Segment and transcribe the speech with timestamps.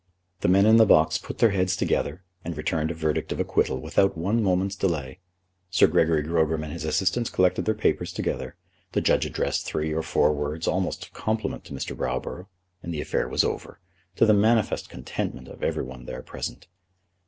[0.39, 3.79] The men in the box put their heads together, and returned a verdict of acquittal
[3.79, 5.19] without one moment's delay.
[5.69, 8.55] Sir Gregory Grogram and his assistants collected their papers together.
[8.93, 11.95] The judge addressed three or four words almost of compliment to Mr.
[11.95, 12.47] Browborough,
[12.81, 13.79] and the affair was over,
[14.15, 16.65] to the manifest contentment of every one there present.